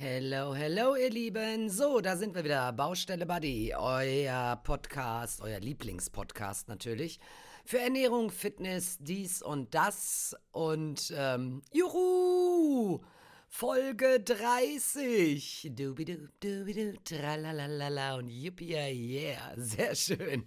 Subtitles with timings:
[0.00, 1.68] Hello, hello, ihr Lieben.
[1.68, 2.72] So, da sind wir wieder.
[2.72, 7.18] Baustelle Buddy, euer Podcast, euer Lieblingspodcast natürlich.
[7.64, 10.36] Für Ernährung, Fitness, dies und das.
[10.52, 13.00] Und, ähm, juhu!
[13.48, 15.72] Folge 30.
[15.74, 19.52] Dubidu, dubidu, tralalala und yippie, yeah.
[19.56, 20.44] Sehr schön.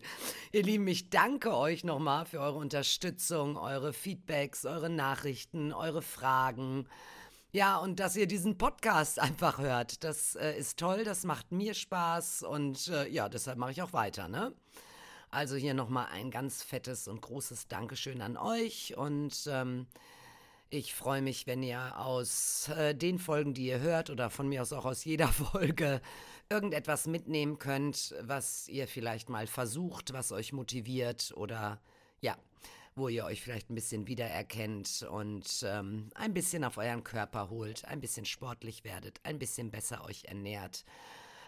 [0.54, 6.88] Ihr Lieben, ich danke euch nochmal für eure Unterstützung, eure Feedbacks, eure Nachrichten, eure Fragen.
[7.54, 10.06] Ja, und dass ihr diesen Podcast einfach hört.
[10.06, 13.92] Das äh, ist toll, das macht mir Spaß und äh, ja, deshalb mache ich auch
[13.92, 14.54] weiter, ne?
[15.32, 19.88] Also hier nochmal ein ganz fettes und großes Dankeschön an euch und ähm,
[20.70, 24.62] ich freue mich, wenn ihr aus äh, den Folgen, die ihr hört oder von mir
[24.62, 26.00] aus auch aus jeder Folge
[26.50, 31.82] irgendetwas mitnehmen könnt, was ihr vielleicht mal versucht, was euch motiviert oder
[32.22, 32.38] ja,
[32.96, 37.86] wo ihr euch vielleicht ein bisschen wiedererkennt und ähm, ein bisschen auf euren Körper holt,
[37.86, 40.84] ein bisschen sportlich werdet, ein bisschen besser euch ernährt.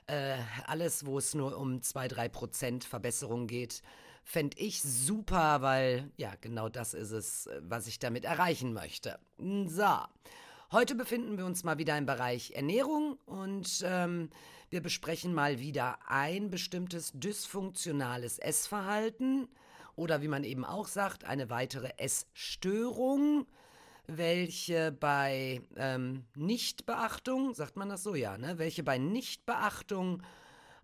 [0.07, 3.81] Äh, alles, wo es nur um 2-3% Verbesserung geht,
[4.23, 9.19] fände ich super, weil ja, genau das ist es, was ich damit erreichen möchte.
[9.37, 9.97] So.
[10.71, 14.29] Heute befinden wir uns mal wieder im Bereich Ernährung und ähm,
[14.71, 19.47] wir besprechen mal wieder ein bestimmtes dysfunktionales Essverhalten
[19.95, 23.45] oder wie man eben auch sagt, eine weitere Essstörung,
[24.07, 28.57] welche bei ähm, Nichtbeachtung, sagt man das so, ja, ne?
[28.57, 30.21] Welche bei Nichtbeachtung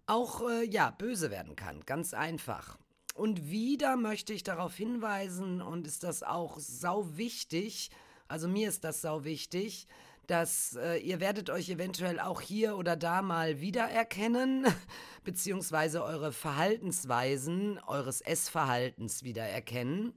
[0.06, 1.82] auch, äh, ja, böse werden kann.
[1.86, 2.78] Ganz einfach.
[3.16, 7.92] Und wieder möchte ich darauf hinweisen, und ist das auch sau wichtig,
[8.30, 9.88] also mir ist das sau wichtig,
[10.30, 14.68] dass äh, ihr werdet euch eventuell auch hier oder da mal wiedererkennen,
[15.24, 20.14] beziehungsweise eure Verhaltensweisen eures Essverhaltens wiedererkennen.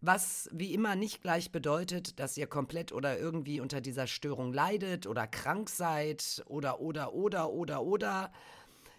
[0.00, 5.06] Was wie immer nicht gleich bedeutet, dass ihr komplett oder irgendwie unter dieser Störung leidet
[5.06, 8.32] oder krank seid oder oder oder oder oder.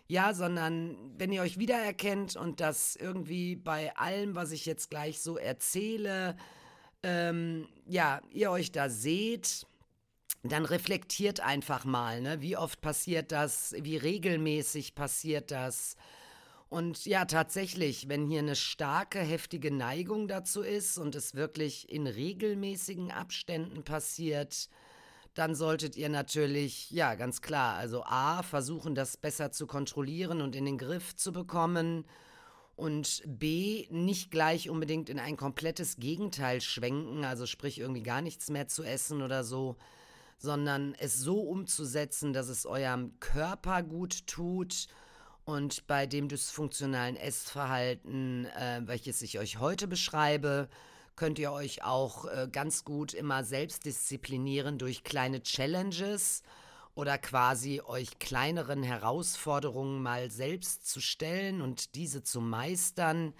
[0.07, 5.19] Ja, sondern wenn ihr euch wiedererkennt und das irgendwie bei allem, was ich jetzt gleich
[5.19, 6.37] so erzähle,
[7.03, 9.67] ähm, ja, ihr euch da seht,
[10.51, 12.41] dann reflektiert einfach mal, ne?
[12.41, 15.95] wie oft passiert das, wie regelmäßig passiert das.
[16.69, 22.07] Und ja, tatsächlich, wenn hier eine starke, heftige Neigung dazu ist und es wirklich in
[22.07, 24.69] regelmäßigen Abständen passiert,
[25.35, 30.55] dann solltet ihr natürlich, ja, ganz klar, also A, versuchen, das besser zu kontrollieren und
[30.55, 32.05] in den Griff zu bekommen
[32.75, 38.50] und B, nicht gleich unbedingt in ein komplettes Gegenteil schwenken, also sprich irgendwie gar nichts
[38.50, 39.78] mehr zu essen oder so,
[40.38, 44.88] sondern es so umzusetzen, dass es eurem Körper gut tut
[45.46, 50.68] und bei dem dysfunktionalen Essverhalten, äh, welches ich euch heute beschreibe,
[51.16, 56.41] könnt ihr euch auch äh, ganz gut immer selbst disziplinieren durch kleine Challenges
[56.96, 63.34] oder quasi euch kleineren Herausforderungen mal selbst zu stellen und diese zu meistern.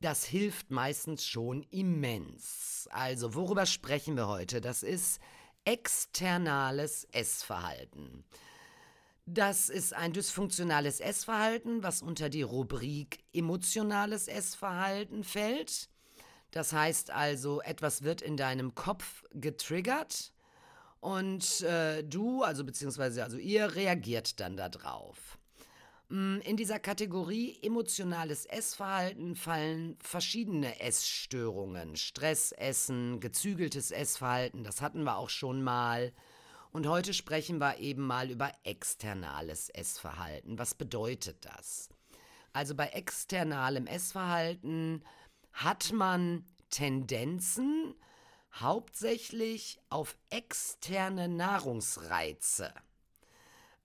[0.00, 2.88] Das hilft meistens schon immens.
[2.90, 4.60] Also, worüber sprechen wir heute?
[4.60, 5.20] Das ist
[5.68, 8.24] externales Essverhalten.
[9.26, 15.90] Das ist ein dysfunktionales Essverhalten, was unter die Rubrik emotionales Essverhalten fällt.
[16.52, 20.32] Das heißt also, etwas wird in deinem Kopf getriggert
[21.00, 25.37] und äh, du, also beziehungsweise also ihr, reagiert dann darauf.
[26.08, 31.96] Mm, in dieser Kategorie emotionales Essverhalten fallen verschiedene Essstörungen.
[31.96, 36.12] Stressessen, gezügeltes Essverhalten, das hatten wir auch schon mal.
[36.70, 40.58] Und heute sprechen wir eben mal über externales Essverhalten.
[40.58, 41.90] Was bedeutet das?
[42.52, 45.04] Also bei externalem Essverhalten
[45.52, 47.94] hat man Tendenzen
[48.52, 52.72] hauptsächlich auf externe Nahrungsreize.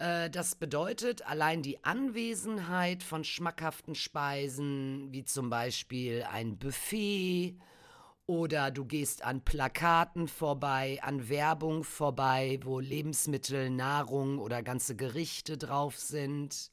[0.04, 7.56] Äh, das bedeutet, allein die Anwesenheit von schmackhaften Speisen, wie zum Beispiel ein Buffet,
[8.26, 15.58] oder du gehst an Plakaten vorbei, an Werbung vorbei, wo Lebensmittel, Nahrung oder ganze Gerichte
[15.58, 16.72] drauf sind.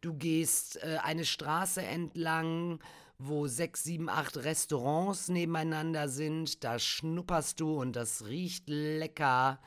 [0.00, 2.80] Du gehst äh, eine Straße entlang,
[3.18, 6.62] wo sechs, sieben, acht Restaurants nebeneinander sind.
[6.62, 9.58] Da schnupperst du und das riecht lecker.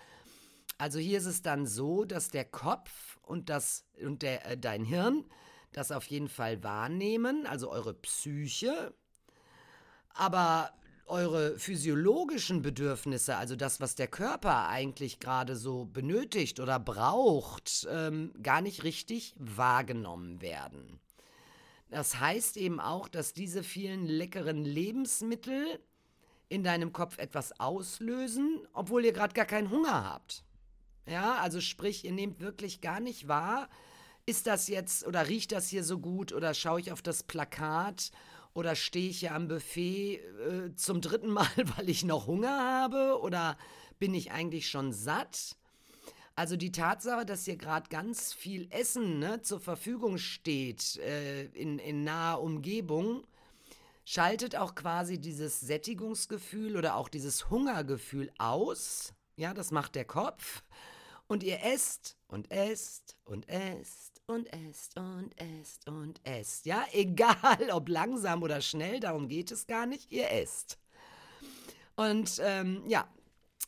[0.78, 4.84] Also hier ist es dann so, dass der Kopf und, das, und der, äh, dein
[4.84, 5.26] Hirn
[5.72, 8.94] das auf jeden Fall wahrnehmen, also eure Psyche.
[10.10, 10.72] Aber
[11.08, 18.34] eure physiologischen Bedürfnisse, also das, was der Körper eigentlich gerade so benötigt oder braucht, ähm,
[18.42, 21.00] gar nicht richtig wahrgenommen werden.
[21.90, 25.80] Das heißt eben auch, dass diese vielen leckeren Lebensmittel
[26.50, 30.45] in deinem Kopf etwas auslösen, obwohl ihr gerade gar keinen Hunger habt.
[31.08, 33.70] Ja, also sprich, ihr nehmt wirklich gar nicht wahr,
[34.26, 38.12] ist das jetzt oder riecht das hier so gut oder schaue ich auf das Plakat
[38.54, 41.48] oder stehe ich hier am Buffet äh, zum dritten Mal,
[41.78, 43.58] weil ich noch Hunger habe oder
[44.00, 45.58] bin ich eigentlich schon satt?
[46.36, 51.80] Also die Tatsache, dass hier gerade ganz viel Essen ne, zur Verfügung steht äh, in,
[51.80, 53.26] in naher Umgebung,
[54.04, 59.14] schaltet auch quasi dieses Sättigungsgefühl oder auch dieses Hungergefühl aus.
[59.38, 60.64] Ja, das macht der Kopf.
[61.28, 66.66] Und ihr esst und esst und esst und esst und esst und esst.
[66.66, 70.12] Ja, egal ob langsam oder schnell, darum geht es gar nicht.
[70.12, 70.78] Ihr esst.
[71.96, 73.08] Und ähm, ja,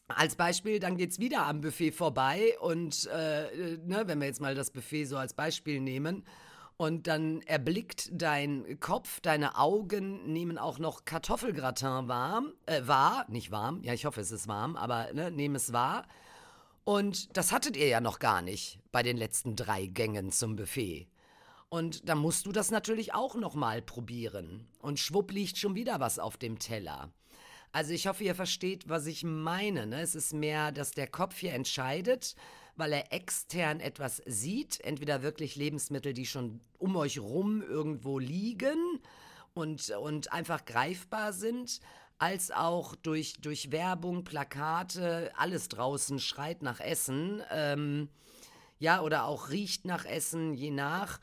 [0.07, 4.42] als Beispiel, dann geht es wieder am Buffet vorbei und äh, ne, wenn wir jetzt
[4.42, 6.24] mal das Buffet so als Beispiel nehmen
[6.77, 13.51] und dann erblickt dein Kopf, deine Augen nehmen auch noch Kartoffelgratin warm, äh, wahr, nicht
[13.51, 16.06] warm, ja ich hoffe es ist warm, aber ne, nehmen es wahr
[16.88, 21.10] und das hattet ihr ja noch gar nicht bei den letzten drei Gängen zum Buffet.
[21.68, 24.69] Und da musst du das natürlich auch noch mal probieren.
[24.80, 27.12] Und schwupp liegt schon wieder was auf dem Teller.
[27.74, 29.86] Also ich hoffe, ihr versteht, was ich meine.
[29.86, 30.00] Ne?
[30.00, 32.36] Es ist mehr, dass der Kopf hier entscheidet,
[32.78, 34.80] weil er extern etwas sieht.
[34.80, 38.80] Entweder wirklich Lebensmittel, die schon um euch rum irgendwo liegen
[39.54, 41.81] und, und einfach greifbar sind
[42.19, 47.42] als auch durch, durch Werbung, Plakate, alles draußen schreit nach Essen.
[47.52, 48.10] Ähm,
[48.80, 51.19] ja, oder auch riecht nach Essen, je nach.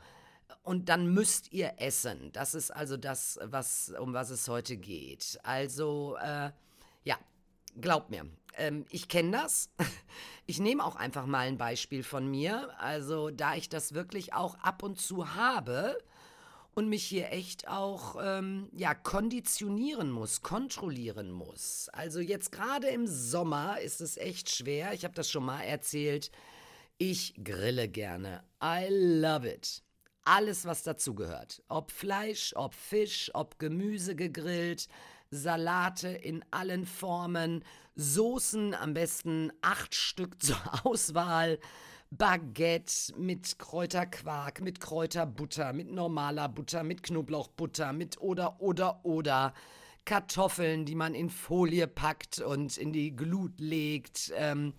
[0.63, 2.33] Und dann müsst ihr essen.
[2.33, 5.39] Das ist also das, was, um was es heute geht.
[5.43, 6.51] Also, äh,
[7.05, 7.19] ja,
[7.81, 8.27] glaubt mir,
[8.57, 9.71] ähm, ich kenne das.
[10.47, 12.79] Ich nehme auch einfach mal ein Beispiel von mir.
[12.79, 15.97] Also, da ich das wirklich auch ab und zu habe,
[16.75, 21.89] und mich hier echt auch ähm, ja konditionieren muss, kontrollieren muss.
[21.93, 24.93] Also jetzt gerade im Sommer ist es echt schwer.
[24.93, 26.31] Ich habe das schon mal erzählt.
[26.99, 28.43] Ich grille gerne.
[28.63, 29.83] I love it.
[30.25, 31.63] Alles, was dazugehört.
[31.69, 34.89] Ob Fleisch, ob Fisch, ob Gemüse gegrillt,
[35.31, 37.65] Salate in allen Formen,
[37.97, 41.59] Soßen, am besten acht Stück zur Auswahl.
[42.17, 49.53] Baguette mit Kräuterquark, mit Kräuterbutter, mit normaler Butter, mit Knoblauchbutter, mit oder oder oder
[50.05, 54.33] Kartoffeln, die man in Folie packt und in die Glut legt.
[54.37, 54.75] Ähm,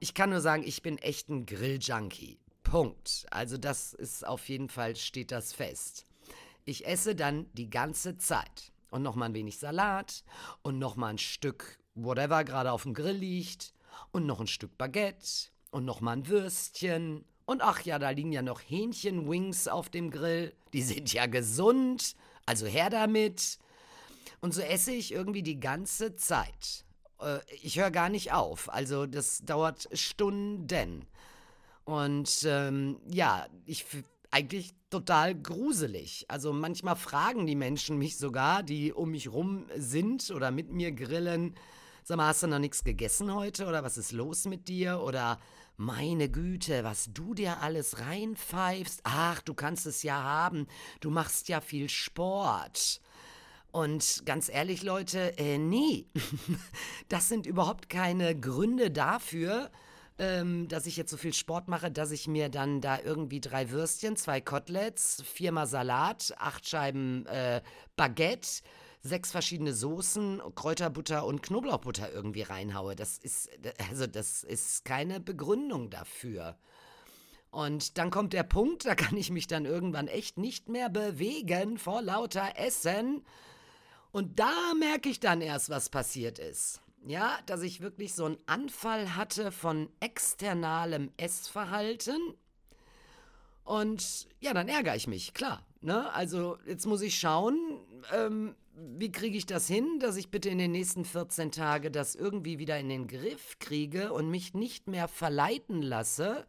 [0.00, 2.40] ich kann nur sagen, ich bin echt ein Grilljunkie.
[2.64, 3.26] Punkt.
[3.30, 6.06] Also das ist auf jeden Fall, steht das fest.
[6.64, 8.72] Ich esse dann die ganze Zeit.
[8.90, 10.24] Und nochmal ein wenig Salat
[10.62, 13.74] und nochmal ein Stück whatever gerade auf dem Grill liegt
[14.10, 17.24] und noch ein Stück Baguette und nochmal ein Würstchen.
[17.46, 20.54] Und ach ja, da liegen ja noch Hähnchenwings auf dem Grill.
[20.72, 22.14] Die sind ja gesund.
[22.46, 23.58] Also her damit.
[24.40, 26.84] Und so esse ich irgendwie die ganze Zeit.
[27.20, 28.72] Äh, ich höre gar nicht auf.
[28.72, 31.06] Also das dauert Stunden.
[31.84, 33.84] Und ähm, ja, ich
[34.30, 36.24] eigentlich total gruselig.
[36.28, 40.92] Also manchmal fragen die Menschen mich sogar, die um mich rum sind oder mit mir
[40.92, 41.56] grillen,
[42.04, 45.40] sag mal, hast du noch nichts gegessen heute oder was ist los mit dir oder
[45.76, 49.00] meine Güte, was du dir alles reinpfeifst.
[49.04, 50.66] Ach, du kannst es ja haben.
[51.00, 53.00] Du machst ja viel Sport.
[53.72, 56.06] Und ganz ehrlich, Leute, äh, nee.
[57.08, 59.70] das sind überhaupt keine Gründe dafür,
[60.16, 63.70] ähm, dass ich jetzt so viel Sport mache, dass ich mir dann da irgendwie drei
[63.70, 67.62] Würstchen, zwei Koteletts, viermal Salat, acht Scheiben äh,
[67.96, 68.62] Baguette,
[69.04, 72.96] sechs verschiedene Soßen, Kräuterbutter und Knoblauchbutter irgendwie reinhaue.
[72.96, 73.50] Das ist,
[73.90, 76.58] also das ist keine Begründung dafür.
[77.50, 81.78] Und dann kommt der Punkt, da kann ich mich dann irgendwann echt nicht mehr bewegen
[81.78, 83.24] vor lauter Essen.
[84.10, 86.80] Und da merke ich dann erst, was passiert ist.
[87.06, 92.18] Ja, dass ich wirklich so einen Anfall hatte von externalem Essverhalten.
[93.64, 95.66] Und ja, dann ärgere ich mich, klar.
[95.84, 96.10] Ne?
[96.14, 97.58] Also jetzt muss ich schauen,
[98.10, 102.14] ähm, wie kriege ich das hin, dass ich bitte in den nächsten 14 Tagen das
[102.14, 106.46] irgendwie wieder in den Griff kriege und mich nicht mehr verleiten lasse?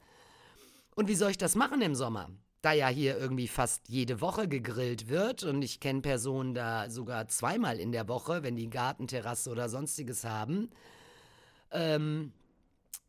[0.95, 2.29] Und wie soll ich das machen im Sommer?
[2.61, 7.27] Da ja hier irgendwie fast jede Woche gegrillt wird und ich kenne Personen da sogar
[7.27, 10.69] zweimal in der Woche, wenn die Gartenterrasse oder sonstiges haben.
[11.71, 12.31] Ähm,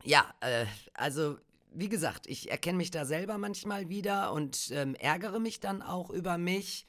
[0.03, 1.39] ja, äh, also
[1.79, 6.11] wie gesagt, ich erkenne mich da selber manchmal wieder und ähm, ärgere mich dann auch
[6.11, 6.87] über mich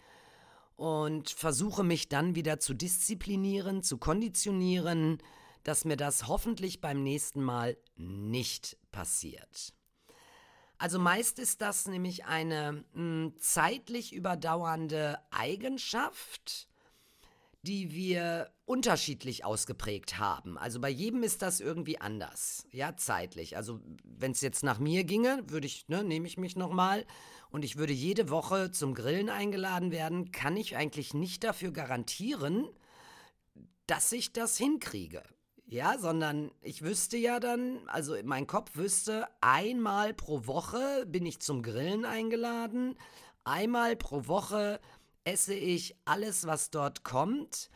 [0.78, 5.18] und versuche mich dann wieder zu disziplinieren, zu konditionieren,
[5.64, 9.74] dass mir das hoffentlich beim nächsten Mal nicht passiert.
[10.78, 16.67] Also meist ist das nämlich eine mh, hm, zeitlich überdauernde Eigenschaft,
[17.64, 20.58] die wir unterschiedlich ausgeprägt haben.
[20.58, 23.58] Also bei jedem ist das irgendwie anders, ja, zeitlich.
[23.58, 27.06] Also wenn es jetzt nach mir ginge, würde ich, ne, nehme ich mich nochmal
[27.50, 32.68] und ich würde jede Woche zum Grillen eingeladen werden, kann ich eigentlich nicht dafür garantieren,
[33.86, 35.24] dass ich das hinkriege.
[35.70, 41.42] Ja, sondern ich wüsste ja dann, also mein Kopf wüsste, einmal pro Woche bin ich
[41.42, 42.96] zum Grillen eingeladen,
[43.44, 44.80] einmal pro Woche
[45.28, 47.70] esse ich alles, was dort kommt.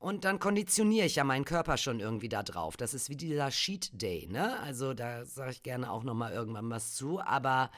[0.00, 2.76] Und dann konditioniere ich ja meinen Körper schon irgendwie da drauf.
[2.76, 4.58] Das ist wie dieser Sheet Day, ne?
[4.60, 7.20] Also da sage ich gerne auch nochmal irgendwann was zu.
[7.20, 7.70] Aber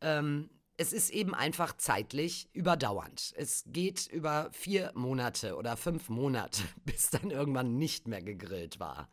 [0.00, 3.32] ähm, es ist eben einfach zeitlich überdauernd.
[3.36, 9.08] Es geht über vier Monate oder fünf Monate, bis dann irgendwann nicht mehr gegrillt war.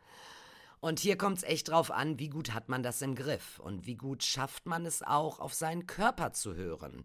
[0.80, 3.86] Und hier kommt es echt drauf an, wie gut hat man das im Griff und
[3.86, 7.04] wie gut schafft man es auch, auf seinen Körper zu hören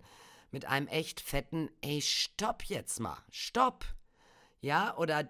[0.51, 3.85] mit einem echt fetten, ey, stopp jetzt mal, stopp.
[4.61, 5.27] Ja, oder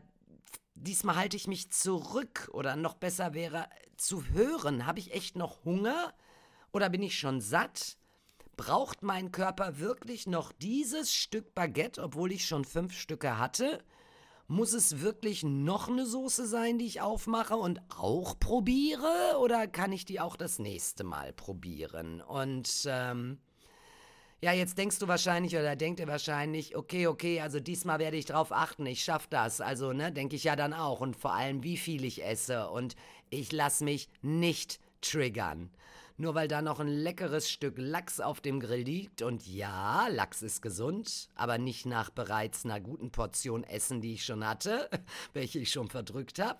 [0.75, 5.65] diesmal halte ich mich zurück oder noch besser wäre zu hören, habe ich echt noch
[5.65, 6.13] Hunger
[6.71, 7.97] oder bin ich schon satt?
[8.55, 13.83] Braucht mein Körper wirklich noch dieses Stück Baguette, obwohl ich schon fünf Stücke hatte?
[14.47, 19.37] Muss es wirklich noch eine Soße sein, die ich aufmache und auch probiere?
[19.39, 22.21] Oder kann ich die auch das nächste Mal probieren?
[22.21, 23.39] Und ähm,
[24.39, 28.25] ja, jetzt denkst du wahrscheinlich oder denkt ihr wahrscheinlich, okay, okay, also diesmal werde ich
[28.25, 29.61] drauf achten, ich schaffe das.
[29.61, 31.01] Also, ne, denke ich ja dann auch.
[31.01, 32.69] Und vor allem, wie viel ich esse.
[32.69, 32.95] Und
[33.31, 35.71] ich lasse mich nicht triggern.
[36.17, 39.23] Nur weil da noch ein leckeres Stück Lachs auf dem Grill liegt.
[39.23, 44.25] Und ja, Lachs ist gesund, aber nicht nach bereits einer guten Portion Essen, die ich
[44.25, 44.87] schon hatte,
[45.33, 46.59] welche ich schon verdrückt habe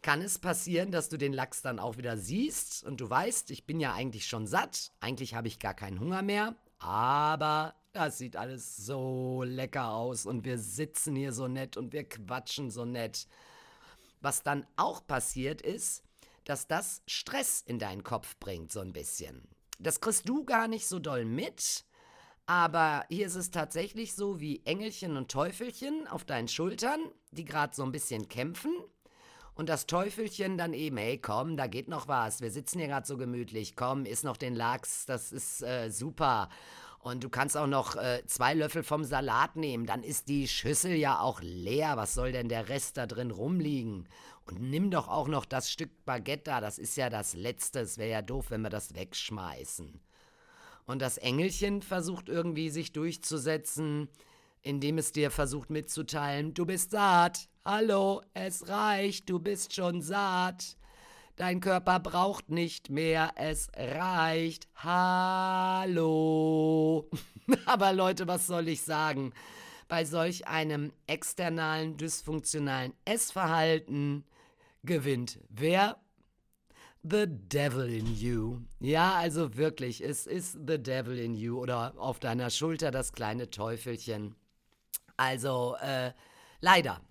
[0.00, 3.66] kann es passieren, dass du den Lachs dann auch wieder siehst und du weißt, ich
[3.66, 8.36] bin ja eigentlich schon satt, eigentlich habe ich gar keinen Hunger mehr, aber das sieht
[8.36, 13.26] alles so lecker aus und wir sitzen hier so nett und wir quatschen so nett.
[14.20, 16.02] Was dann auch passiert ist,
[16.44, 19.48] dass das Stress in deinen Kopf bringt, so ein bisschen.
[19.78, 21.84] Das kriegst du gar nicht so doll mit,
[22.46, 27.74] aber hier ist es tatsächlich so wie Engelchen und Teufelchen auf deinen Schultern, die gerade
[27.74, 28.72] so ein bisschen kämpfen.
[29.58, 32.40] Und das Teufelchen dann eben, hey, komm, da geht noch was.
[32.40, 33.74] Wir sitzen hier gerade so gemütlich.
[33.74, 36.48] Komm, isst noch den Lachs, das ist äh, super.
[37.00, 39.84] Und du kannst auch noch äh, zwei Löffel vom Salat nehmen.
[39.84, 41.96] Dann ist die Schüssel ja auch leer.
[41.96, 44.08] Was soll denn der Rest da drin rumliegen?
[44.44, 46.60] Und nimm doch auch noch das Stück Baguette da.
[46.60, 47.80] Das ist ja das Letzte.
[47.80, 50.00] Es wäre ja doof, wenn wir das wegschmeißen.
[50.86, 54.08] Und das Engelchen versucht irgendwie sich durchzusetzen,
[54.62, 57.48] indem es dir versucht mitzuteilen, du bist satt.
[57.70, 60.78] Hallo, es reicht, du bist schon satt.
[61.36, 64.66] Dein Körper braucht nicht mehr, es reicht.
[64.76, 65.90] Hallo.
[67.66, 69.34] Aber Leute, was soll ich sagen?
[69.86, 74.24] Bei solch einem externalen, dysfunktionalen Essverhalten
[74.82, 75.98] gewinnt wer?
[77.02, 78.62] The Devil in You.
[78.80, 83.50] Ja, also wirklich, es ist The Devil in You oder auf deiner Schulter das kleine
[83.50, 84.36] Teufelchen.
[85.18, 86.12] Also, äh,
[86.62, 87.02] leider.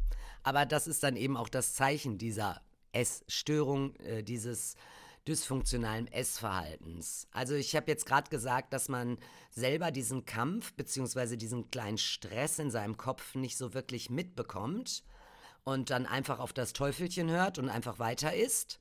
[0.47, 2.61] Aber das ist dann eben auch das Zeichen dieser
[2.93, 4.75] Essstörung, äh, dieses
[5.27, 7.27] dysfunktionalen Essverhaltens.
[7.31, 9.17] Also ich habe jetzt gerade gesagt, dass man
[9.51, 11.35] selber diesen Kampf bzw.
[11.35, 15.03] diesen kleinen Stress in seinem Kopf nicht so wirklich mitbekommt
[15.65, 18.79] und dann einfach auf das Teufelchen hört und einfach weiter isst.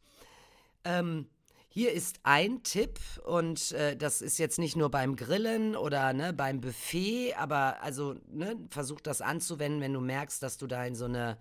[0.84, 1.28] Ähm,
[1.76, 6.32] hier ist ein Tipp und äh, das ist jetzt nicht nur beim Grillen oder ne,
[6.32, 10.94] beim Buffet, aber also ne, versuch das anzuwenden, wenn du merkst, dass du da in
[10.94, 11.36] so eine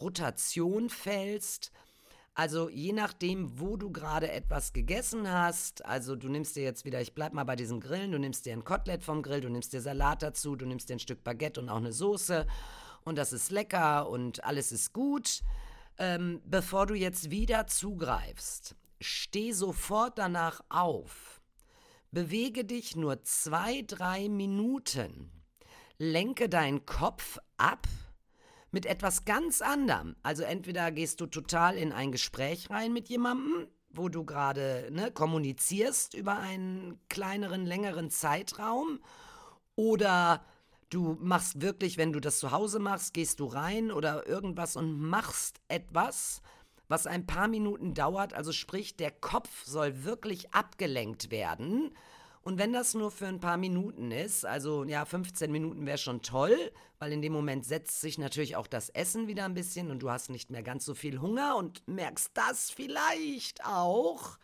[0.00, 1.72] Rotation fällst.
[2.34, 7.00] Also je nachdem, wo du gerade etwas gegessen hast, also du nimmst dir jetzt wieder,
[7.00, 9.72] ich bleib mal bei diesem Grillen, du nimmst dir ein Kotelett vom Grill, du nimmst
[9.72, 12.46] dir Salat dazu, du nimmst dir ein Stück Baguette und auch eine Soße
[13.02, 15.42] und das ist lecker und alles ist gut.
[15.98, 21.42] Ähm, bevor du jetzt wieder zugreifst, Steh sofort danach auf.
[22.10, 25.30] Bewege dich nur zwei, drei Minuten.
[25.98, 27.86] Lenke deinen Kopf ab
[28.70, 30.16] mit etwas ganz anderem.
[30.22, 35.10] Also entweder gehst du total in ein Gespräch rein mit jemandem, wo du gerade ne,
[35.10, 39.00] kommunizierst über einen kleineren, längeren Zeitraum,
[39.76, 40.42] oder
[40.88, 44.98] du machst wirklich, wenn du das zu Hause machst, gehst du rein oder irgendwas und
[44.98, 46.40] machst etwas,
[46.88, 48.34] was ein paar Minuten dauert.
[48.34, 51.94] Also sprich, der Kopf soll wirklich abgelenkt werden.
[52.42, 56.20] Und wenn das nur für ein paar Minuten ist, also ja, 15 Minuten wäre schon
[56.20, 60.00] toll, weil in dem Moment setzt sich natürlich auch das Essen wieder ein bisschen und
[60.00, 64.38] du hast nicht mehr ganz so viel Hunger und merkst das vielleicht auch.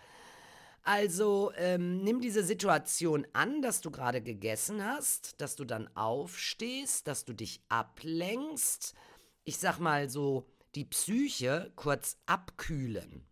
[0.82, 7.06] Also ähm, nimm diese Situation an, dass du gerade gegessen hast, dass du dann aufstehst,
[7.06, 8.94] dass du dich ablenkst
[9.44, 13.26] ich sag mal so, die Psyche kurz abkühlen.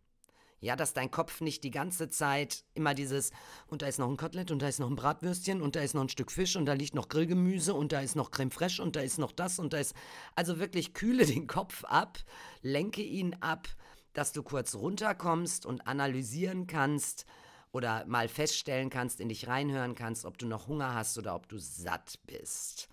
[0.60, 3.30] Ja, dass dein Kopf nicht die ganze Zeit immer dieses,
[3.68, 5.94] und da ist noch ein Kotelett und da ist noch ein Bratwürstchen und da ist
[5.94, 8.82] noch ein Stück Fisch und da liegt noch Grillgemüse und da ist noch Creme fraiche
[8.82, 9.94] und da ist noch das und da ist.
[10.34, 12.18] Also wirklich kühle den Kopf ab,
[12.60, 13.68] lenke ihn ab,
[14.14, 17.24] dass du kurz runterkommst und analysieren kannst
[17.70, 21.48] oder mal feststellen kannst, in dich reinhören kannst, ob du noch Hunger hast oder ob
[21.48, 22.88] du satt bist.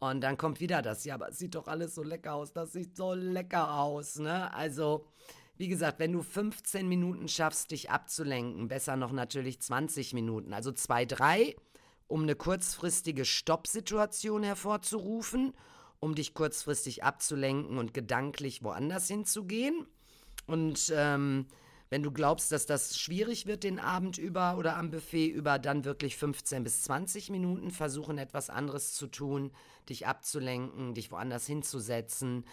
[0.00, 2.72] Und dann kommt wieder das, ja, aber es sieht doch alles so lecker aus, das
[2.72, 4.52] sieht so lecker aus, ne?
[4.54, 5.04] Also,
[5.58, 10.72] wie gesagt, wenn du 15 Minuten schaffst, dich abzulenken, besser noch natürlich 20 Minuten, also
[10.72, 11.54] zwei, drei,
[12.08, 15.52] um eine kurzfristige Stoppsituation hervorzurufen,
[16.00, 19.86] um dich kurzfristig abzulenken und gedanklich woanders hinzugehen.
[20.46, 21.46] Und ähm,
[21.90, 25.84] wenn du glaubst, dass das schwierig wird den Abend über oder am Buffet über, dann
[25.84, 29.50] wirklich 15 bis 20 Minuten versuchen, etwas anderes zu tun,
[29.88, 32.44] dich abzulenken, dich woanders hinzusetzen,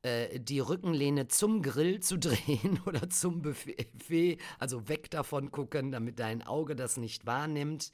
[0.00, 6.18] äh, die Rückenlehne zum Grill zu drehen oder zum Buffet, also weg davon gucken, damit
[6.18, 7.92] dein Auge das nicht wahrnimmt.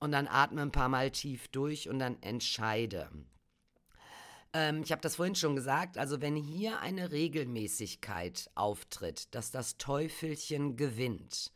[0.00, 3.08] Und dann atme ein paar Mal tief durch und dann entscheide.
[4.52, 9.76] Ähm, ich habe das vorhin schon gesagt, also wenn hier eine Regelmäßigkeit auftritt, dass das
[9.76, 11.52] Teufelchen gewinnt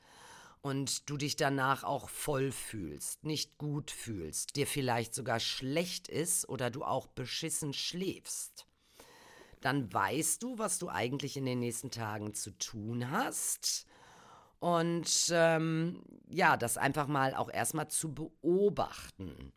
[0.61, 6.49] und du dich danach auch voll fühlst, nicht gut fühlst, dir vielleicht sogar schlecht ist
[6.49, 8.67] oder du auch beschissen schläfst,
[9.61, 13.87] dann weißt du, was du eigentlich in den nächsten Tagen zu tun hast.
[14.59, 19.53] Und ähm, ja, das einfach mal auch erstmal zu beobachten.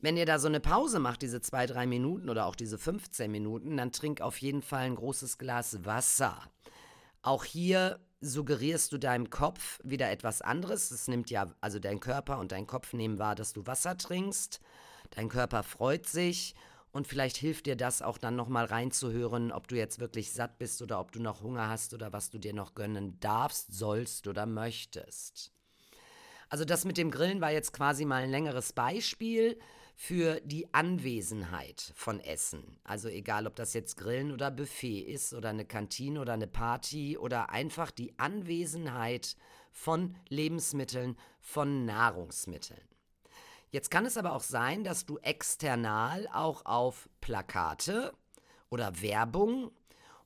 [0.00, 3.30] Wenn ihr da so eine Pause macht, diese zwei, drei Minuten oder auch diese 15
[3.30, 6.42] Minuten, dann trink auf jeden Fall ein großes Glas Wasser.
[7.22, 10.90] Auch hier suggerierst du deinem Kopf wieder etwas anderes.
[10.90, 14.60] Es nimmt ja, also dein Körper und dein Kopf nehmen wahr, dass du Wasser trinkst.
[15.10, 16.54] Dein Körper freut sich
[16.92, 20.82] und vielleicht hilft dir das auch dann nochmal reinzuhören, ob du jetzt wirklich satt bist
[20.82, 24.46] oder ob du noch Hunger hast oder was du dir noch gönnen darfst, sollst oder
[24.46, 25.52] möchtest.
[26.48, 29.58] Also das mit dem Grillen war jetzt quasi mal ein längeres Beispiel
[29.98, 32.78] für die Anwesenheit von Essen.
[32.84, 37.16] Also egal, ob das jetzt Grillen oder Buffet ist oder eine Kantine oder eine Party
[37.16, 39.36] oder einfach die Anwesenheit
[39.72, 42.86] von Lebensmitteln, von Nahrungsmitteln.
[43.70, 48.12] Jetzt kann es aber auch sein, dass du external auch auf Plakate
[48.68, 49.72] oder Werbung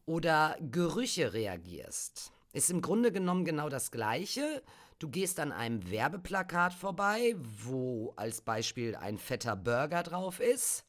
[0.04, 2.32] oder Gerüche reagierst.
[2.52, 4.62] Ist im Grunde genommen genau das Gleiche.
[4.98, 10.84] Du gehst an einem Werbeplakat vorbei, wo als Beispiel ein fetter Burger drauf ist.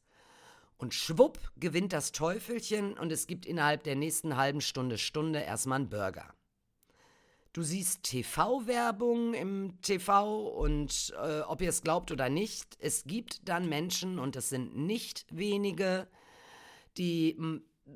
[0.76, 5.76] Und schwupp gewinnt das Teufelchen und es gibt innerhalb der nächsten halben Stunde, Stunde erstmal
[5.76, 6.34] einen Burger.
[7.52, 13.46] Du siehst TV-Werbung im TV und äh, ob ihr es glaubt oder nicht, es gibt
[13.48, 16.08] dann Menschen und es sind nicht wenige,
[16.96, 17.36] die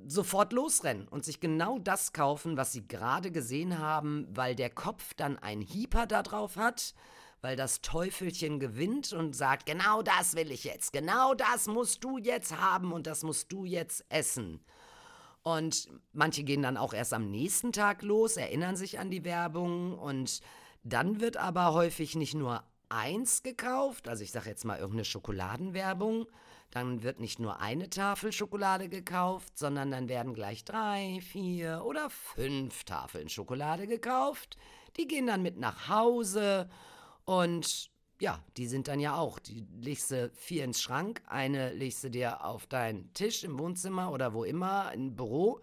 [0.06, 5.14] sofort losrennen und sich genau das kaufen, was sie gerade gesehen haben, weil der Kopf
[5.14, 6.94] dann ein Hieper da drauf hat,
[7.40, 12.18] weil das Teufelchen gewinnt und sagt, genau das will ich jetzt, genau das musst du
[12.18, 14.60] jetzt haben und das musst du jetzt essen.
[15.42, 19.96] Und manche gehen dann auch erst am nächsten Tag los, erinnern sich an die Werbung
[19.96, 20.40] und
[20.82, 26.26] dann wird aber häufig nicht nur eins gekauft, also ich sage jetzt mal irgendeine Schokoladenwerbung,
[26.76, 32.10] dann wird nicht nur eine Tafel Schokolade gekauft, sondern dann werden gleich drei, vier oder
[32.10, 34.58] fünf Tafeln Schokolade gekauft.
[34.98, 36.68] Die gehen dann mit nach Hause
[37.24, 39.38] und ja, die sind dann ja auch.
[39.38, 44.12] Die legst du vier ins Schrank, eine legst du dir auf deinen Tisch im Wohnzimmer
[44.12, 45.62] oder wo immer, im Büro.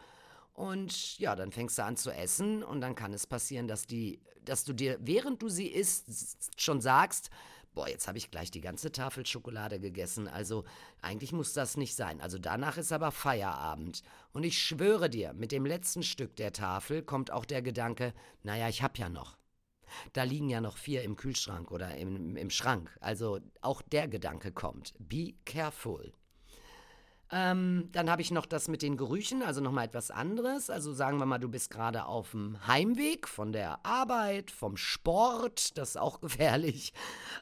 [0.54, 4.20] Und ja, dann fängst du an zu essen und dann kann es passieren, dass die,
[4.44, 7.30] dass du dir, während du sie isst, schon sagst,
[7.74, 10.28] boah, jetzt habe ich gleich die ganze Tafel Schokolade gegessen.
[10.28, 10.64] Also
[11.02, 12.22] eigentlich muss das nicht sein.
[12.22, 14.04] Also danach ist aber Feierabend.
[14.32, 18.70] Und ich schwöre dir, mit dem letzten Stück der Tafel kommt auch der Gedanke, naja,
[18.70, 19.38] ich habe ja noch.
[20.14, 22.96] Da liegen ja noch vier im Kühlschrank oder im, im Schrank.
[23.00, 24.94] Also auch der Gedanke kommt.
[24.98, 26.14] Be careful.
[27.36, 30.70] Ähm, dann habe ich noch das mit den Gerüchen, also nochmal etwas anderes.
[30.70, 35.76] Also sagen wir mal, du bist gerade auf dem Heimweg von der Arbeit, vom Sport,
[35.80, 36.94] das ist auch gefährlich,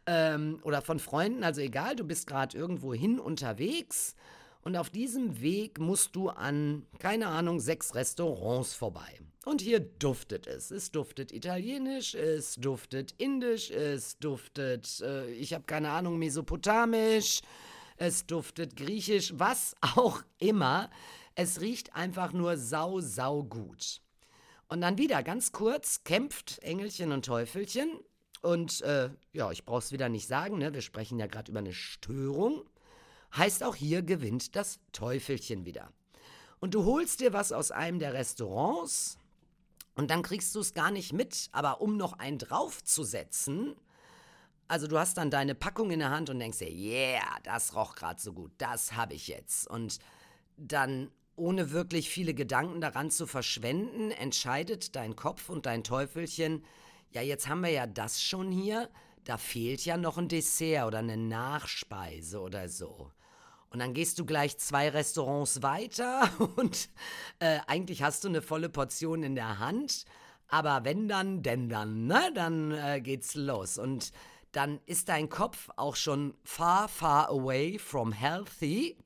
[0.06, 4.16] ähm, oder von Freunden, also egal, du bist gerade irgendwo hin unterwegs
[4.62, 9.20] und auf diesem Weg musst du an, keine Ahnung, sechs Restaurants vorbei.
[9.44, 10.72] Und hier duftet es.
[10.72, 17.42] Es duftet italienisch, es duftet indisch, es duftet, äh, ich habe keine Ahnung, mesopotamisch
[18.02, 20.90] es duftet griechisch, was auch immer.
[21.36, 24.02] Es riecht einfach nur sau, sau gut.
[24.68, 28.00] Und dann wieder ganz kurz kämpft Engelchen und Teufelchen.
[28.42, 30.74] Und äh, ja, ich brauch's wieder nicht sagen, ne?
[30.74, 32.64] wir sprechen ja gerade über eine Störung.
[33.38, 35.92] Heißt auch hier gewinnt das Teufelchen wieder.
[36.60, 39.20] Und du holst dir was aus einem der Restaurants
[39.94, 41.50] und dann kriegst du es gar nicht mit.
[41.52, 43.76] Aber um noch einen draufzusetzen,
[44.72, 47.94] also du hast dann deine Packung in der Hand und denkst dir, yeah, das roch
[47.94, 49.68] gerade so gut, das habe ich jetzt.
[49.68, 50.00] Und
[50.56, 56.64] dann ohne wirklich viele Gedanken daran zu verschwenden, entscheidet dein Kopf und dein Teufelchen,
[57.10, 58.90] ja, jetzt haben wir ja das schon hier,
[59.26, 63.12] da fehlt ja noch ein Dessert oder eine Nachspeise oder so.
[63.72, 66.88] Und dann gehst du gleich zwei Restaurants weiter und
[67.40, 70.06] äh, eigentlich hast du eine volle Portion in der Hand.
[70.48, 73.78] Aber wenn dann, denn dann, ne, dann äh, geht's los.
[73.78, 74.14] Und
[74.52, 78.98] dann ist dein Kopf auch schon far, far away from healthy.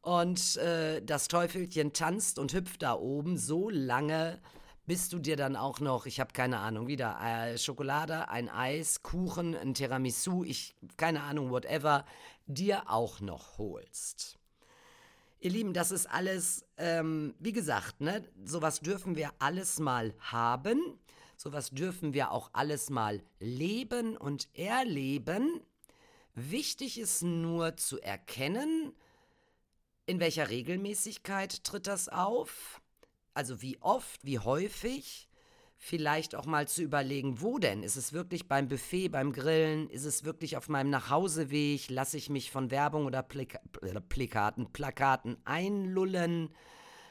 [0.00, 4.40] Und äh, das Teufelchen tanzt und hüpft da oben so lange,
[4.86, 9.02] bis du dir dann auch noch, ich habe keine Ahnung, wieder äh, Schokolade, ein Eis,
[9.02, 12.06] Kuchen, ein Tiramisu, ich keine Ahnung, whatever,
[12.46, 14.38] dir auch noch holst.
[15.40, 20.98] Ihr Lieben, das ist alles, ähm, wie gesagt, ne, sowas dürfen wir alles mal haben.
[21.38, 25.60] Sowas dürfen wir auch alles mal leben und erleben.
[26.34, 28.92] Wichtig ist nur zu erkennen,
[30.06, 32.80] in welcher Regelmäßigkeit tritt das auf,
[33.34, 35.28] also wie oft, wie häufig,
[35.76, 37.84] vielleicht auch mal zu überlegen, wo denn?
[37.84, 39.88] Ist es wirklich beim Buffet, beim Grillen?
[39.90, 41.88] Ist es wirklich auf meinem Nachhauseweg?
[41.88, 43.60] Lasse ich mich von Werbung oder Plika
[44.08, 46.50] Plakaten, Plakaten einlullen?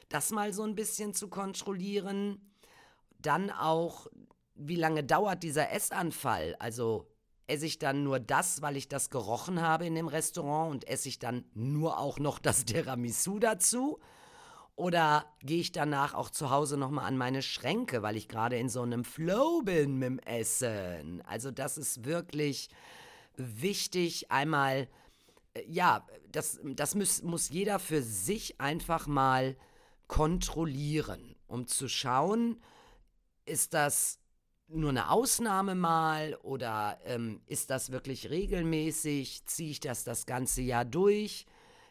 [0.09, 2.41] Das mal so ein bisschen zu kontrollieren.
[3.19, 4.08] Dann auch,
[4.56, 6.56] wie lange dauert dieser Essanfall?
[6.60, 7.08] Also
[7.47, 11.10] esse ich dann nur das, weil ich das gerochen habe in dem Restaurant und esse
[11.10, 13.99] ich dann nur auch noch das Tiramisu dazu?
[14.75, 18.69] Oder gehe ich danach auch zu Hause nochmal an meine Schränke, weil ich gerade in
[18.69, 21.23] so einem Flow bin mit dem Essen?
[21.25, 22.69] Also das ist wirklich
[23.38, 24.88] wichtig, einmal,
[25.56, 29.56] äh, ja, das, das muss, muss jeder für sich einfach mal
[30.08, 32.62] kontrollieren, um zu schauen,
[33.47, 34.19] ist das
[34.67, 39.45] nur eine Ausnahme mal oder ähm, ist das wirklich regelmäßig?
[39.45, 41.45] Ziehe ich das das ganze Jahr durch?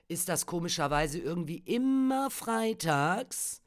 [0.08, 3.62] Ist das komischerweise irgendwie immer freitags?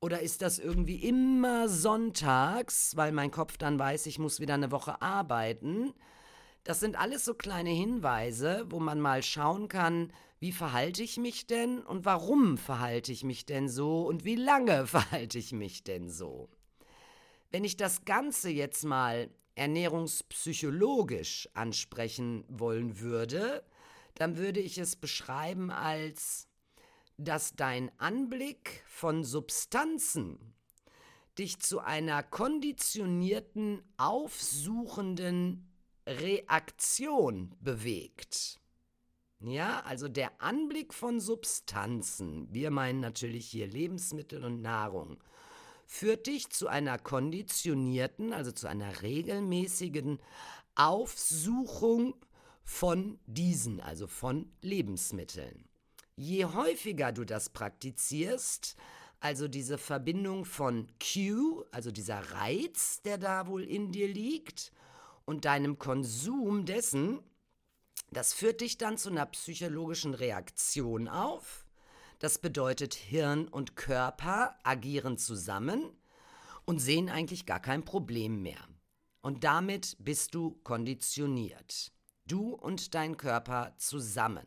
[0.00, 4.72] Oder ist das irgendwie immer sonntags, weil mein Kopf dann weiß, ich muss wieder eine
[4.72, 5.92] Woche arbeiten?
[6.64, 11.46] Das sind alles so kleine Hinweise, wo man mal schauen kann, wie verhalte ich mich
[11.46, 16.08] denn und warum verhalte ich mich denn so und wie lange verhalte ich mich denn
[16.08, 16.48] so.
[17.52, 23.62] Wenn ich das Ganze jetzt mal ernährungspsychologisch ansprechen wollen würde,
[24.14, 26.48] dann würde ich es beschreiben als,
[27.18, 30.54] dass dein Anblick von Substanzen
[31.38, 35.70] dich zu einer konditionierten, aufsuchenden
[36.06, 38.60] Reaktion bewegt.
[39.40, 45.22] Ja, also der Anblick von Substanzen, wir meinen natürlich hier Lebensmittel und Nahrung,
[45.92, 50.20] führt dich zu einer konditionierten, also zu einer regelmäßigen
[50.74, 52.14] Aufsuchung
[52.64, 55.68] von diesen, also von Lebensmitteln.
[56.16, 58.74] Je häufiger du das praktizierst,
[59.20, 64.72] also diese Verbindung von Q, also dieser Reiz, der da wohl in dir liegt,
[65.26, 67.20] und deinem Konsum dessen,
[68.10, 71.61] das führt dich dann zu einer psychologischen Reaktion auf,
[72.22, 75.90] das bedeutet, Hirn und Körper agieren zusammen
[76.64, 78.60] und sehen eigentlich gar kein Problem mehr.
[79.22, 81.90] Und damit bist du konditioniert.
[82.24, 84.46] Du und dein Körper zusammen.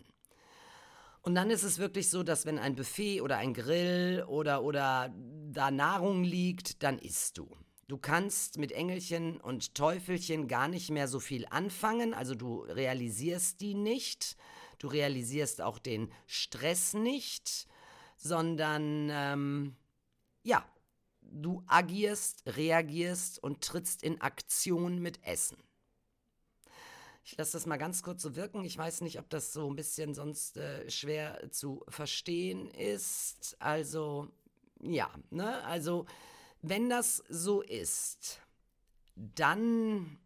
[1.22, 5.14] Und dann ist es wirklich so, dass wenn ein Buffet oder ein Grill oder, oder
[5.52, 7.50] da Nahrung liegt, dann isst du.
[7.90, 13.60] Du kannst mit Engelchen und Teufelchen gar nicht mehr so viel anfangen, also du realisierst
[13.60, 14.38] die nicht.
[14.80, 17.68] Du realisierst auch den Stress nicht,
[18.18, 19.76] sondern ähm,
[20.44, 20.66] ja,
[21.22, 25.58] du agierst, reagierst und trittst in Aktion mit Essen.
[27.24, 28.64] Ich lasse das mal ganz kurz so wirken.
[28.64, 33.58] Ich weiß nicht, ob das so ein bisschen sonst äh, schwer zu verstehen ist.
[33.60, 34.28] Also,
[34.80, 35.64] ja, ne?
[35.64, 36.06] Also,
[36.62, 38.40] wenn das so ist,
[39.16, 40.20] dann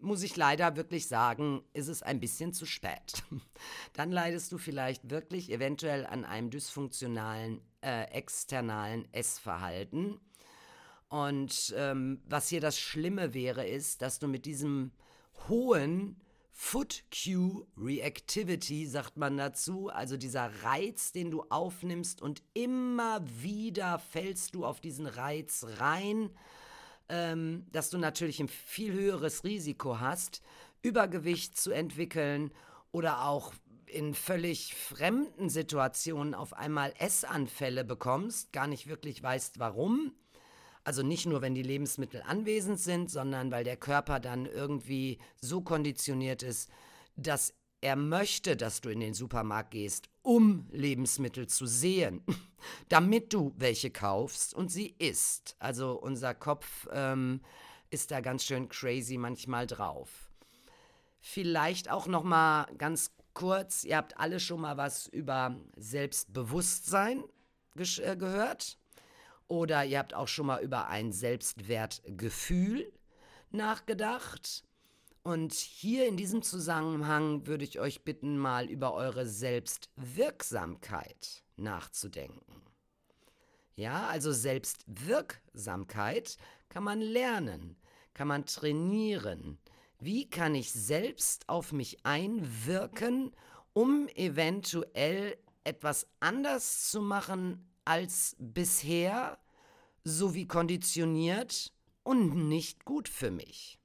[0.00, 3.22] muss ich leider wirklich sagen, ist es ein bisschen zu spät.
[3.94, 10.20] Dann leidest du vielleicht wirklich eventuell an einem dysfunktionalen äh, externalen Essverhalten.
[11.08, 14.92] Und ähm, was hier das Schlimme wäre, ist, dass du mit diesem
[15.48, 23.24] hohen Foot Cue Reactivity, sagt man dazu, also dieser Reiz, den du aufnimmst und immer
[23.24, 26.30] wieder fällst du auf diesen Reiz rein
[27.08, 30.42] ähm, dass du natürlich ein viel höheres Risiko hast,
[30.82, 32.52] Übergewicht zu entwickeln
[32.92, 33.52] oder auch
[33.86, 40.12] in völlig fremden Situationen auf einmal Essanfälle bekommst, gar nicht wirklich weißt warum.
[40.84, 45.60] Also nicht nur, wenn die Lebensmittel anwesend sind, sondern weil der Körper dann irgendwie so
[45.60, 46.70] konditioniert ist,
[47.16, 52.22] dass er möchte, dass du in den Supermarkt gehst, um Lebensmittel zu sehen,
[52.88, 55.56] damit du welche kaufst und sie isst.
[55.58, 57.40] Also unser Kopf ähm,
[57.90, 60.30] ist da ganz schön crazy manchmal drauf.
[61.20, 67.24] Vielleicht auch noch mal ganz kurz, ihr habt alle schon mal was über Selbstbewusstsein
[67.76, 68.78] äh, gehört
[69.46, 72.92] oder ihr habt auch schon mal über ein Selbstwertgefühl
[73.50, 74.64] nachgedacht.
[75.22, 82.62] Und hier in diesem Zusammenhang würde ich euch bitten, mal über eure Selbstwirksamkeit nachzudenken.
[83.74, 86.36] Ja, also Selbstwirksamkeit
[86.68, 87.76] kann man lernen,
[88.14, 89.58] kann man trainieren.
[90.00, 93.32] Wie kann ich selbst auf mich einwirken,
[93.72, 99.38] um eventuell etwas anders zu machen als bisher,
[100.04, 103.78] so wie konditioniert und nicht gut für mich?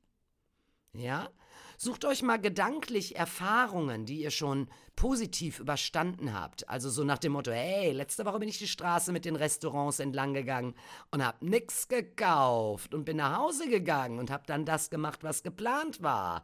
[0.96, 1.30] Ja?
[1.78, 6.70] Sucht euch mal gedanklich Erfahrungen, die ihr schon positiv überstanden habt.
[6.70, 10.00] Also so nach dem Motto, hey, letzte Woche bin ich die Straße mit den Restaurants
[10.00, 10.76] entlang gegangen
[11.12, 15.44] und hab nix gekauft und bin nach Hause gegangen und hab dann das gemacht, was
[15.44, 16.44] geplant war.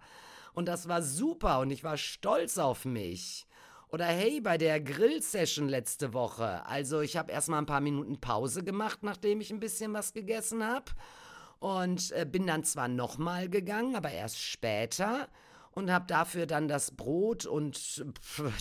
[0.53, 3.45] Und das war super und ich war stolz auf mich.
[3.91, 6.65] Oder hey, bei der Grill-Session letzte Woche.
[6.65, 10.65] Also ich habe erstmal ein paar Minuten Pause gemacht, nachdem ich ein bisschen was gegessen
[10.65, 10.91] habe
[11.59, 15.27] und äh, bin dann zwar nochmal gegangen, aber erst später
[15.71, 18.03] und habe dafür dann das Brot und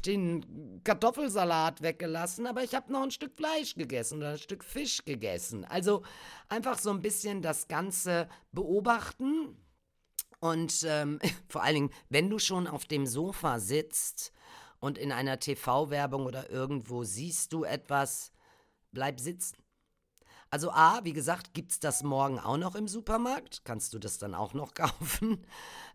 [0.07, 5.05] den Kartoffelsalat weggelassen, aber ich habe noch ein Stück Fleisch gegessen oder ein Stück Fisch
[5.05, 5.65] gegessen.
[5.65, 6.03] Also
[6.49, 9.57] einfach so ein bisschen das Ganze beobachten
[10.41, 14.33] und ähm, vor allen Dingen, wenn du schon auf dem Sofa sitzt
[14.81, 18.33] und in einer TV-Werbung oder irgendwo siehst du etwas,
[18.93, 19.57] bleib sitzen.
[20.51, 23.65] Also A, wie gesagt, gibt es das morgen auch noch im Supermarkt.
[23.65, 25.47] Kannst du das dann auch noch kaufen.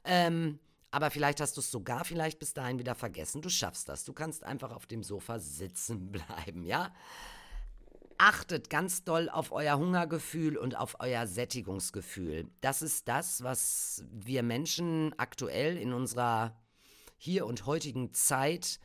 [0.03, 0.59] Ähm,
[0.91, 3.41] aber vielleicht hast du es sogar vielleicht bis dahin wieder vergessen.
[3.41, 4.03] Du schaffst das.
[4.03, 6.93] Du kannst einfach auf dem Sofa sitzen bleiben, ja?
[8.19, 12.47] Achtet ganz doll auf euer Hungergefühl und auf euer Sättigungsgefühl.
[12.61, 16.55] Das ist das, was wir Menschen aktuell in unserer
[17.17, 18.79] hier und heutigen Zeit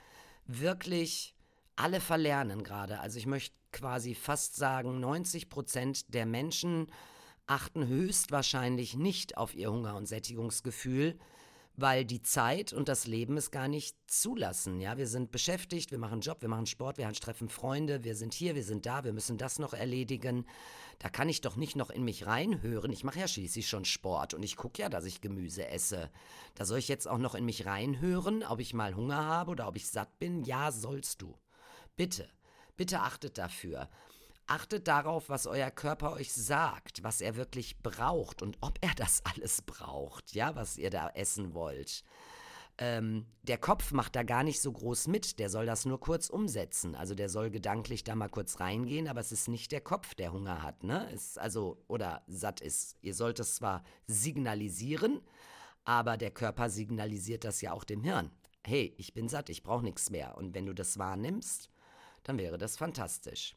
[0.47, 1.35] wirklich
[1.77, 3.01] alle verlernen gerade.
[3.01, 6.91] Also ich möchte quasi fast sagen, 90 Prozent der Menschen
[7.47, 11.19] achten höchstwahrscheinlich nicht auf ihr Hunger- und Sättigungsgefühl,
[11.77, 14.81] weil die Zeit und das Leben es gar nicht zulassen.
[14.81, 18.35] Ja, wir sind beschäftigt, wir machen Job, wir machen Sport, wir treffen Freunde, wir sind
[18.35, 20.45] hier, wir sind da, wir müssen das noch erledigen.
[20.99, 22.93] Da kann ich doch nicht noch in mich reinhören.
[22.93, 26.11] Ich mache ja schließlich schon Sport und ich gucke ja, dass ich Gemüse esse.
[26.57, 29.69] Da soll ich jetzt auch noch in mich reinhören, ob ich mal Hunger habe oder
[29.69, 30.43] ob ich satt bin?
[30.43, 31.39] Ja, sollst du.
[31.95, 32.29] Bitte.
[32.79, 33.91] Bitte achtet dafür.
[34.47, 39.21] Achtet darauf, was euer Körper euch sagt, was er wirklich braucht und ob er das
[39.27, 42.05] alles braucht, ja, was ihr da essen wollt.
[42.79, 46.31] Ähm, der Kopf macht da gar nicht so groß mit, der soll das nur kurz
[46.31, 46.95] umsetzen.
[46.95, 50.33] Also der soll gedanklich da mal kurz reingehen, aber es ist nicht der Kopf, der
[50.33, 51.11] Hunger hat, ne?
[51.13, 52.97] Ist also, oder satt ist.
[53.03, 55.21] Ihr sollt es zwar signalisieren,
[55.85, 58.31] aber der Körper signalisiert das ja auch dem Hirn.
[58.65, 60.39] Hey, ich bin satt, ich brauche nichts mehr.
[60.39, 61.71] Und wenn du das wahrnimmst,
[62.29, 63.57] dann wäre das fantastisch.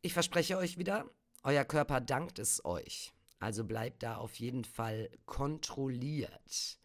[0.00, 1.06] Ich verspreche euch wieder,
[1.44, 3.12] euer Körper dankt es euch.
[3.38, 6.78] Also bleibt da auf jeden Fall kontrolliert.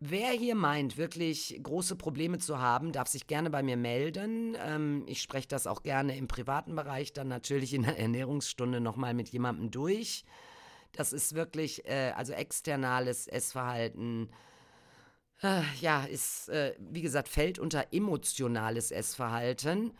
[0.00, 4.56] Wer hier meint, wirklich große Probleme zu haben, darf sich gerne bei mir melden.
[4.58, 9.14] Ähm, ich spreche das auch gerne im privaten Bereich, dann natürlich in der Ernährungsstunde nochmal
[9.14, 10.24] mit jemandem durch.
[10.92, 14.30] Das ist wirklich, äh, also externales Essverhalten,
[15.42, 19.92] äh, ja, ist, äh, wie gesagt, fällt unter emotionales Essverhalten.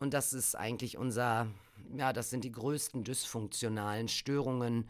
[0.00, 1.46] Und das ist eigentlich unser,
[1.94, 4.88] ja, das sind die größten dysfunktionalen Störungen,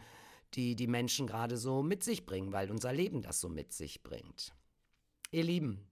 [0.53, 4.03] die die Menschen gerade so mit sich bringen, weil unser Leben das so mit sich
[4.03, 4.53] bringt.
[5.31, 5.85] Ihr Lieben,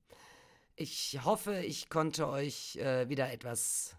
[0.75, 3.97] ich hoffe, ich konnte euch äh, wieder etwas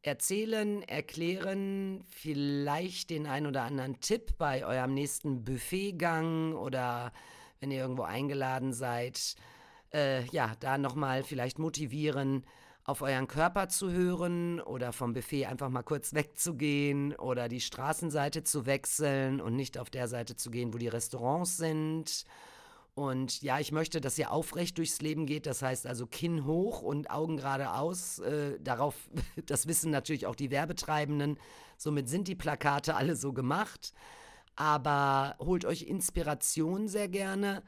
[0.00, 7.12] erzählen, erklären, vielleicht den ein oder anderen Tipp bei eurem nächsten Buffetgang oder
[7.60, 9.36] wenn ihr irgendwo eingeladen seid,
[9.94, 12.44] äh, ja, da nochmal vielleicht motivieren,
[12.84, 18.44] auf euren Körper zu hören oder vom Buffet einfach mal kurz wegzugehen oder die Straßenseite
[18.44, 22.26] zu wechseln und nicht auf der Seite zu gehen, wo die Restaurants sind.
[22.94, 25.46] Und ja, ich möchte, dass ihr aufrecht durchs Leben geht.
[25.46, 28.18] Das heißt also Kinn hoch und Augen geradeaus.
[28.18, 28.94] Äh, darauf,
[29.46, 31.38] das wissen natürlich auch die Werbetreibenden.
[31.78, 33.94] Somit sind die Plakate alle so gemacht.
[34.56, 37.62] Aber holt euch Inspiration sehr gerne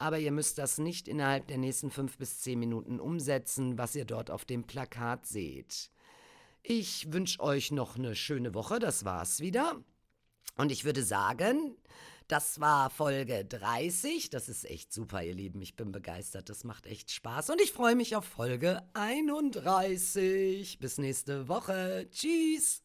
[0.00, 4.06] aber ihr müsst das nicht innerhalb der nächsten fünf bis zehn Minuten umsetzen, was ihr
[4.06, 5.90] dort auf dem Plakat seht.
[6.62, 9.82] Ich wünsche euch noch eine schöne Woche, das war's wieder.
[10.56, 11.76] Und ich würde sagen,
[12.28, 14.30] das war Folge 30.
[14.30, 15.60] Das ist echt super, ihr Lieben.
[15.60, 16.48] Ich bin begeistert.
[16.48, 17.50] Das macht echt Spaß.
[17.50, 20.78] Und ich freue mich auf Folge 31.
[20.78, 22.08] Bis nächste Woche.
[22.10, 22.82] Tschüss.